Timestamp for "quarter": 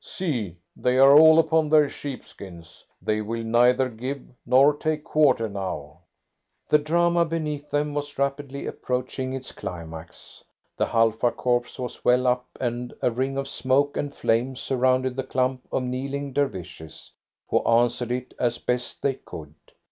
5.03-5.47